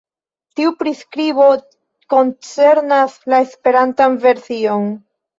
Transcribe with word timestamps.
Tiu 0.59 0.69
priskribo 0.77 1.43
koncernas 2.13 3.13
la 3.33 3.41
Esperantan 3.49 4.17
version. 4.25 4.89